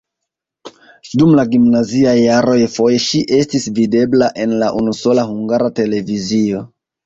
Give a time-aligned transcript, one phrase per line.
[1.21, 6.69] Dum la gimnaziaj jaroj foje ŝi estis videbla en la unusola Hungara Televizio.